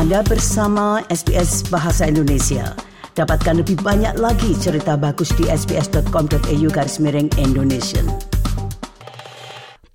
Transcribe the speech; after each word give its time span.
Anda 0.00 0.24
bersama 0.24 1.04
SBS 1.12 1.68
Bahasa 1.68 2.08
Indonesia. 2.08 2.72
Dapatkan 3.12 3.60
lebih 3.60 3.84
banyak 3.84 4.16
lagi 4.16 4.56
cerita 4.56 4.96
bagus 4.96 5.28
di 5.36 5.44
sbs.com.au 5.44 6.68
garis 6.72 6.96
miring 7.04 7.28
Indonesia. 7.36 8.00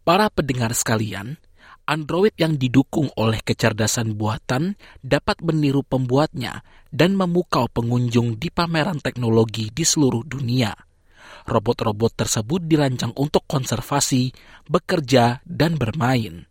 Para 0.06 0.30
pendengar 0.30 0.78
sekalian, 0.78 1.42
Android 1.90 2.38
yang 2.38 2.54
didukung 2.54 3.10
oleh 3.18 3.42
kecerdasan 3.42 4.14
buatan 4.14 4.78
dapat 5.02 5.42
meniru 5.42 5.82
pembuatnya 5.82 6.62
dan 6.94 7.18
memukau 7.18 7.66
pengunjung 7.66 8.38
di 8.38 8.54
pameran 8.54 9.02
teknologi 9.02 9.74
di 9.74 9.82
seluruh 9.82 10.22
dunia. 10.22 10.70
Robot-robot 11.50 12.14
tersebut 12.14 12.62
dirancang 12.62 13.18
untuk 13.18 13.50
konservasi, 13.50 14.30
bekerja, 14.70 15.42
dan 15.50 15.82
bermain. 15.82 16.46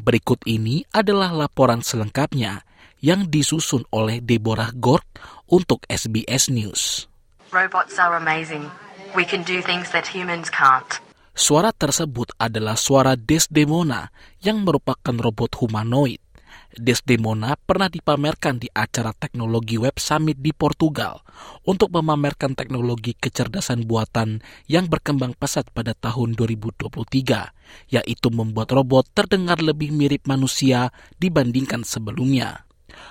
Berikut 0.00 0.40
ini 0.48 0.80
adalah 0.96 1.28
laporan 1.36 1.84
selengkapnya 1.84 2.69
yang 3.00 3.28
disusun 3.28 3.84
oleh 3.90 4.20
Deborah 4.20 4.72
Gord 4.76 5.04
untuk 5.48 5.84
SBS 5.88 6.52
News. 6.52 7.08
Robots 7.50 7.98
are 7.98 8.14
amazing. 8.14 8.68
We 9.16 9.26
can 9.26 9.42
do 9.42 9.58
things 9.64 9.90
that 9.90 10.06
humans 10.06 10.52
can't. 10.52 11.02
Suara 11.34 11.72
tersebut 11.72 12.36
adalah 12.36 12.76
suara 12.76 13.16
Desdemona 13.16 14.12
yang 14.44 14.62
merupakan 14.62 15.16
robot 15.16 15.56
humanoid. 15.58 16.20
Desdemona 16.70 17.58
pernah 17.58 17.90
dipamerkan 17.90 18.62
di 18.62 18.70
acara 18.70 19.10
teknologi 19.10 19.74
web 19.74 19.98
summit 19.98 20.38
di 20.38 20.54
Portugal 20.54 21.18
untuk 21.66 21.90
memamerkan 21.90 22.54
teknologi 22.54 23.18
kecerdasan 23.18 23.90
buatan 23.90 24.38
yang 24.70 24.86
berkembang 24.86 25.34
pesat 25.34 25.66
pada 25.74 25.98
tahun 25.98 26.38
2023, 26.38 27.90
yaitu 27.90 28.28
membuat 28.30 28.70
robot 28.70 29.10
terdengar 29.10 29.58
lebih 29.58 29.90
mirip 29.90 30.30
manusia 30.30 30.94
dibandingkan 31.18 31.82
sebelumnya. 31.82 32.69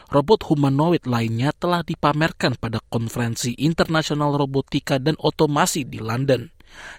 Robot 0.09 0.47
humanoid 0.49 1.05
lainnya 1.05 1.53
telah 1.55 1.83
dipamerkan 1.83 2.57
pada 2.57 2.79
konferensi 2.87 3.55
internasional 3.59 4.35
robotika 4.35 4.97
dan 4.97 5.15
otomasi 5.19 5.85
di 5.85 5.99
London 5.99 6.49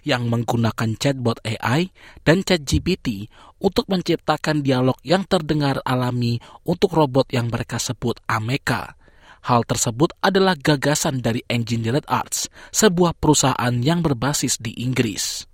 yang 0.03 0.27
menggunakan 0.27 0.99
chatbot 0.99 1.39
AI 1.47 1.91
dan 2.27 2.43
chat 2.43 2.63
GPT 2.67 3.31
untuk 3.63 3.87
menciptakan 3.87 4.65
dialog 4.65 4.99
yang 5.07 5.23
terdengar 5.27 5.79
alami 5.87 6.43
untuk 6.67 6.95
robot 6.97 7.31
yang 7.31 7.49
mereka 7.49 7.79
sebut 7.79 8.19
Ameka. 8.27 8.99
Hal 9.41 9.65
tersebut 9.65 10.13
adalah 10.21 10.53
gagasan 10.53 11.25
dari 11.25 11.41
Engineered 11.49 12.05
Arts, 12.05 12.53
sebuah 12.77 13.17
perusahaan 13.17 13.73
yang 13.81 14.05
berbasis 14.05 14.61
di 14.61 14.77
Inggris. 14.85 15.49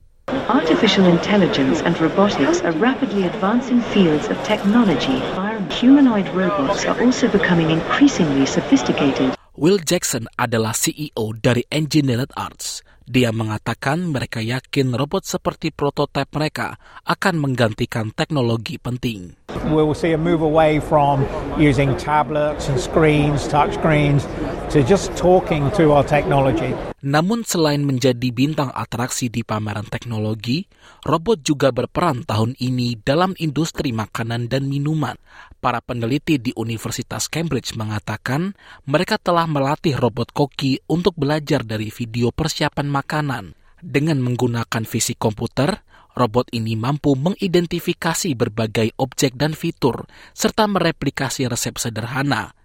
Artificial 0.51 1.07
intelligence 1.07 1.87
and 1.87 1.95
robotics 2.03 2.59
are 2.67 2.75
rapidly 2.83 3.31
advancing 3.31 3.79
fields 3.95 4.27
of 4.27 4.35
technology. 4.43 5.23
Humanoid 5.71 6.29
robots 6.31 6.85
are 6.85 7.01
also 7.03 7.29
becoming 7.29 7.71
increasingly 7.71 8.47
sophisticated. 8.47 9.35
Will 9.57 9.79
Jackson 9.83 10.29
adalah 10.39 10.77
CEO 10.77 11.33
dari 11.43 11.65
Engineered 11.73 12.31
Arts. 12.37 12.86
Dia 13.07 13.31
mengatakan 13.31 14.11
mereka 14.11 14.43
yakin 14.43 14.91
robot 14.91 15.23
seperti 15.23 15.71
prototipe 15.71 16.27
mereka 16.35 16.75
akan 17.07 17.39
menggantikan 17.39 18.11
teknologi 18.11 18.83
penting. 18.83 19.31
We 19.71 19.79
will 19.79 19.95
see 19.95 20.11
a 20.11 20.19
move 20.19 20.43
away 20.43 20.83
from 20.83 21.23
using 21.55 21.95
tablets 21.95 22.67
and 22.67 22.83
screens, 22.83 23.47
touch 23.47 23.79
screens, 23.79 24.27
to 24.75 24.83
just 24.83 25.15
talking 25.15 25.71
to 25.79 25.95
our 25.95 26.03
technology. 26.03 26.75
Namun 27.07 27.47
selain 27.47 27.87
menjadi 27.87 28.35
bintang 28.35 28.75
atraksi 28.75 29.31
di 29.31 29.47
pameran 29.47 29.87
teknologi, 29.87 30.67
robot 31.07 31.47
juga 31.47 31.71
berperan 31.71 32.27
tahun 32.27 32.59
ini 32.59 32.99
dalam 33.07 33.39
industri 33.39 33.95
makanan 33.95 34.51
dan 34.51 34.67
minuman. 34.67 35.15
Para 35.63 35.79
peneliti 35.79 36.43
di 36.43 36.51
Universitas 36.59 37.31
Cambridge 37.31 37.79
mengatakan 37.79 38.59
mereka 38.91 39.23
telah 39.23 39.47
melatih 39.47 39.95
robot 39.95 40.35
koki 40.35 40.83
untuk 40.91 41.15
belajar 41.15 41.63
dari 41.63 41.95
video 41.95 42.35
persiapan 42.35 42.91
makanan. 42.97 43.53
Dengan 43.85 44.25
menggunakan 44.25 44.89
fisik 44.89 45.21
komputer, 45.21 45.85
robot 46.17 46.49
ini 46.57 46.81
mampu 46.81 47.13
mengidentifikasi 47.13 48.33
berbagai 48.33 48.97
objek 48.97 49.37
dan 49.37 49.53
fitur 49.53 50.09
serta 50.33 50.65
mereplikasi 50.65 51.45
resep 51.45 51.77
sederhana 51.77 52.57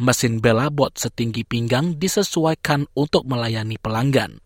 Mesin 0.00 0.40
Belabot 0.40 0.88
setinggi 0.96 1.44
pinggang 1.44 2.00
disesuaikan 2.00 2.88
untuk 2.96 3.28
melayani 3.28 3.76
pelanggan. 3.76 4.40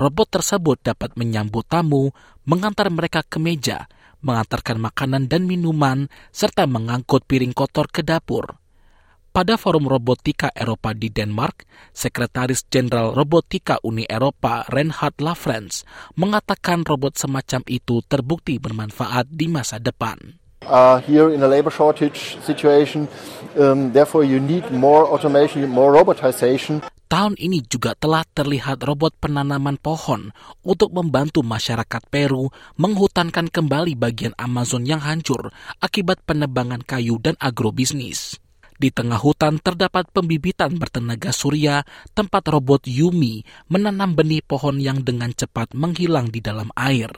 Robot 0.00 0.40
tersebut 0.40 0.80
dapat 0.80 1.12
menyambut 1.20 1.68
tamu, 1.68 2.16
mengantar 2.48 2.88
mereka 2.88 3.20
ke 3.20 3.36
meja, 3.36 3.92
mengantarkan 4.24 4.80
makanan 4.80 5.28
dan 5.28 5.44
minuman, 5.44 6.08
serta 6.32 6.64
mengangkut 6.64 7.28
piring 7.28 7.52
kotor 7.52 7.92
ke 7.92 8.00
dapur. 8.00 8.56
Pada 9.36 9.60
Forum 9.60 9.84
Robotika 9.84 10.48
Eropa 10.56 10.96
di 10.96 11.12
Denmark, 11.12 11.68
Sekretaris 11.92 12.64
Jenderal 12.72 13.12
Robotika 13.12 13.76
Uni 13.84 14.08
Eropa 14.08 14.64
Reinhard 14.72 15.20
Lafrens 15.20 15.84
mengatakan 16.16 16.88
robot 16.88 17.20
semacam 17.20 17.60
itu 17.68 18.00
terbukti 18.08 18.56
bermanfaat 18.56 19.28
di 19.28 19.44
masa 19.52 19.76
depan. 19.76 20.40
are 20.64 21.04
here 21.04 21.28
in 21.28 21.44
a 21.44 21.50
labor 21.52 21.68
shortage 21.68 22.40
situation. 22.40 23.12
Um, 23.60 23.92
therefore, 23.92 24.24
you 24.24 24.40
need 24.40 24.64
more 24.72 25.04
automation, 25.04 25.68
more 25.68 25.92
robotization. 25.92 26.80
Tahun 27.12 27.36
ini 27.36 27.60
juga 27.68 27.92
telah 27.92 28.24
terlihat 28.24 28.88
robot 28.88 29.20
penanaman 29.20 29.76
pohon 29.76 30.32
untuk 30.64 30.96
membantu 30.96 31.44
masyarakat 31.44 32.08
Peru 32.08 32.48
menghutankan 32.80 33.52
kembali 33.52 34.00
bagian 34.00 34.32
Amazon 34.40 34.88
yang 34.88 35.04
hancur 35.04 35.52
akibat 35.84 36.24
penebangan 36.24 36.80
kayu 36.88 37.20
dan 37.20 37.36
agrobisnis. 37.36 38.40
Di 38.76 38.92
tengah 38.92 39.16
hutan 39.16 39.56
terdapat 39.56 40.12
pembibitan 40.12 40.76
bertenaga 40.76 41.32
surya 41.32 41.80
tempat 42.12 42.44
robot 42.52 42.84
Yumi 42.84 43.40
menanam 43.72 44.12
benih 44.12 44.44
pohon 44.44 44.76
yang 44.76 45.00
dengan 45.00 45.32
cepat 45.32 45.72
menghilang 45.72 46.28
di 46.28 46.44
dalam 46.44 46.68
air. 46.76 47.08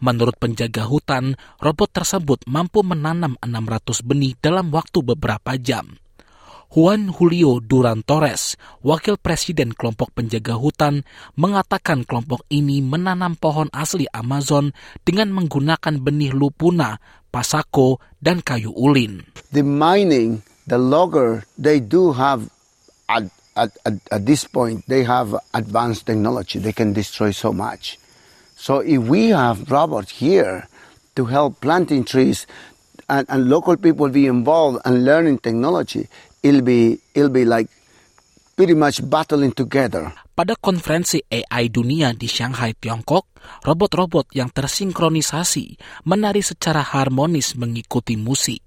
Menurut 0.00 0.36
penjaga 0.40 0.88
hutan, 0.88 1.36
robot 1.60 1.92
tersebut 1.92 2.44
mampu 2.48 2.80
menanam 2.80 3.36
600 3.44 4.00
benih 4.04 4.32
dalam 4.40 4.72
waktu 4.72 5.04
beberapa 5.04 5.56
jam. 5.60 6.00
Juan 6.70 7.10
Julio 7.10 7.58
Duran 7.58 8.06
Torres, 8.06 8.54
wakil 8.86 9.18
presiden 9.18 9.74
kelompok 9.74 10.14
penjaga 10.14 10.54
hutan, 10.54 11.02
mengatakan 11.34 12.06
kelompok 12.06 12.46
ini 12.46 12.78
menanam 12.78 13.34
pohon 13.34 13.66
asli 13.74 14.06
Amazon 14.14 14.70
dengan 15.02 15.34
menggunakan 15.34 15.98
benih 15.98 16.30
lupuna, 16.30 17.02
pasako, 17.34 17.98
dan 18.22 18.38
kayu 18.38 18.70
ulin. 18.70 19.26
The 19.50 19.66
mining, 19.66 20.46
the 20.70 20.78
logger, 20.78 21.42
they 21.58 21.82
do 21.82 22.14
have 22.14 22.46
at, 23.10 23.26
at, 23.58 23.74
at, 23.84 23.98
at 24.14 24.22
this 24.22 24.46
point, 24.46 24.86
they 24.86 25.02
have 25.02 25.34
advanced 25.52 26.06
technology. 26.06 26.62
They 26.62 26.72
can 26.72 26.94
destroy 26.94 27.34
so 27.34 27.52
much. 27.52 27.98
So 28.54 28.78
if 28.78 29.02
we 29.02 29.34
have 29.34 29.66
robots 29.66 30.22
here 30.22 30.70
to 31.18 31.26
help 31.26 31.58
planting 31.58 32.06
trees 32.06 32.46
and, 33.10 33.26
and 33.26 33.50
local 33.50 33.76
people 33.76 34.08
be 34.14 34.30
involved 34.30 34.78
and 34.86 35.04
learning 35.04 35.42
technology, 35.42 36.06
it'll 36.46 36.62
be 36.62 37.02
it'll 37.18 37.34
be 37.34 37.44
like 37.44 37.66
pretty 38.54 38.78
much 38.78 39.02
battling 39.02 39.50
together. 39.50 40.14
Pada 40.38 40.54
konferensi 40.54 41.20
AI 41.26 41.68
dunia 41.68 42.14
di 42.14 42.30
Shanghai, 42.30 42.72
Tiongkok, 42.78 43.26
robot-robot 43.66 44.32
yang 44.32 44.48
tersinkronisasi 44.54 45.76
menari 46.06 46.40
secara 46.40 46.80
harmonis 46.80 47.58
mengikuti 47.58 48.14
musik. 48.16 48.62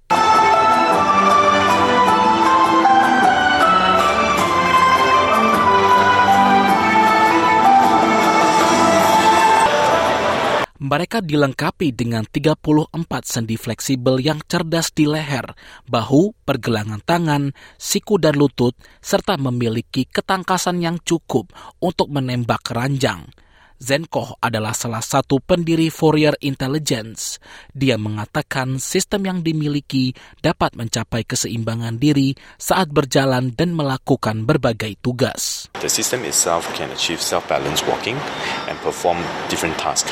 Mereka 10.84 11.24
dilengkapi 11.24 11.96
dengan 11.96 12.28
34 12.28 12.92
sendi 13.24 13.56
fleksibel 13.56 14.20
yang 14.20 14.44
cerdas 14.44 14.92
di 14.92 15.08
leher, 15.08 15.56
bahu, 15.88 16.36
pergelangan 16.44 17.00
tangan, 17.00 17.56
siku 17.80 18.20
dan 18.20 18.36
lutut, 18.36 18.76
serta 19.00 19.40
memiliki 19.40 20.04
ketangkasan 20.04 20.84
yang 20.84 21.00
cukup 21.00 21.48
untuk 21.80 22.12
menembak 22.12 22.60
keranjang. 22.68 23.24
Zenkoh 23.84 24.40
adalah 24.40 24.72
salah 24.72 25.04
satu 25.04 25.44
pendiri 25.44 25.92
Fourier 25.92 26.32
Intelligence. 26.40 27.36
Dia 27.76 28.00
mengatakan 28.00 28.80
sistem 28.80 29.28
yang 29.28 29.38
dimiliki 29.44 30.16
dapat 30.40 30.72
mencapai 30.72 31.28
keseimbangan 31.28 32.00
diri 32.00 32.32
saat 32.56 32.88
berjalan 32.88 33.52
dan 33.52 33.76
melakukan 33.76 34.48
berbagai 34.48 34.96
tugas. 35.04 35.68
The 35.84 35.92
system 35.92 36.24
itself 36.24 36.64
can 36.72 36.88
achieve 36.96 37.20
self-balanced 37.20 37.84
walking 37.84 38.16
and 38.72 38.80
perform 38.80 39.20
different 39.52 39.76
tasks. 39.76 40.08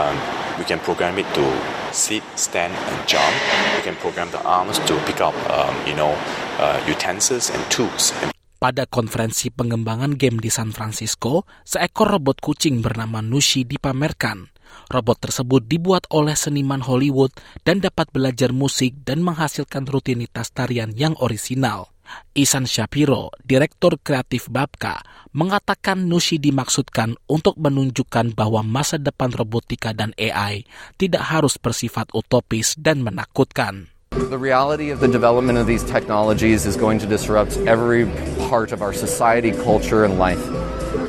Um, 0.00 0.16
we 0.56 0.64
can 0.64 0.80
program 0.80 1.20
it 1.20 1.28
to 1.36 1.44
sit, 1.92 2.24
stand, 2.40 2.72
and 2.72 2.98
jump. 3.04 3.36
We 3.76 3.84
can 3.84 4.00
program 4.00 4.32
the 4.32 4.40
arms 4.48 4.80
to 4.88 4.96
pick 5.04 5.20
up, 5.20 5.36
um, 5.52 5.76
you 5.84 5.92
know, 5.92 6.16
uh, 6.56 6.80
utensils 6.88 7.52
and 7.52 7.60
tools. 7.68 8.16
And 8.24 8.32
pada 8.60 8.84
konferensi 8.84 9.48
pengembangan 9.48 10.20
game 10.20 10.36
di 10.36 10.52
San 10.52 10.70
Francisco, 10.76 11.48
seekor 11.64 12.20
robot 12.20 12.44
kucing 12.44 12.84
bernama 12.84 13.24
Nushi 13.24 13.64
dipamerkan. 13.64 14.52
Robot 14.92 15.18
tersebut 15.18 15.66
dibuat 15.66 16.06
oleh 16.12 16.36
seniman 16.36 16.84
Hollywood 16.84 17.34
dan 17.66 17.82
dapat 17.82 18.12
belajar 18.14 18.54
musik 18.54 19.02
dan 19.02 19.24
menghasilkan 19.24 19.88
rutinitas 19.88 20.52
tarian 20.54 20.94
yang 20.94 21.16
orisinal. 21.18 21.90
Isan 22.34 22.66
Shapiro, 22.66 23.30
Direktur 23.42 23.98
Kreatif 24.02 24.50
Babka, 24.50 25.02
mengatakan 25.30 26.10
Nushi 26.10 26.42
dimaksudkan 26.42 27.14
untuk 27.30 27.54
menunjukkan 27.58 28.34
bahwa 28.34 28.66
masa 28.66 28.98
depan 28.98 29.30
robotika 29.30 29.94
dan 29.94 30.10
AI 30.18 30.66
tidak 30.98 31.22
harus 31.22 31.54
bersifat 31.56 32.10
utopis 32.10 32.74
dan 32.78 33.06
menakutkan. 33.06 33.90
The 34.10 34.38
reality 34.38 34.90
of 34.90 34.98
the 34.98 35.06
development 35.06 35.58
of 35.58 35.70
these 35.70 35.82
technologies 35.82 36.66
is 36.66 36.74
going 36.74 36.98
to 36.98 37.06
disrupt 37.06 37.54
every 37.62 38.10
part 38.50 38.70
of 38.70 38.82
our 38.82 38.92
society, 38.92 39.50
culture, 39.50 40.02
and 40.02 40.18
life. 40.18 40.42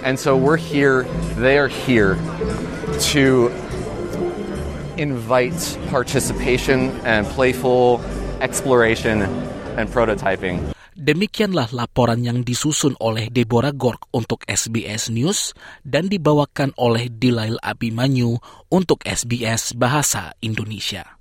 And 0.06 0.21
so 0.21 0.38
we're 0.38 0.62
here, 0.62 1.09
they 1.38 1.57
are 1.57 1.68
here 1.68 2.18
to 3.13 3.50
invite 4.98 5.57
participation 5.89 6.94
and 7.01 7.25
playful 7.33 8.01
exploration 8.38 9.25
and 9.77 9.89
prototyping. 9.89 10.62
Demikianlah 10.94 11.74
laporan 11.74 12.21
yang 12.21 12.45
disusun 12.45 12.94
oleh 13.01 13.33
Deborah 13.33 13.74
Gork 13.74 14.06
untuk 14.13 14.45
SBS 14.45 15.09
News 15.09 15.57
dan 15.81 16.06
dibawakan 16.06 16.77
oleh 16.77 17.09
Dilail 17.09 17.57
Abimanyu 17.65 18.38
untuk 18.69 19.01
SBS 19.06 19.74
Bahasa 19.74 20.38
Indonesia. 20.45 21.20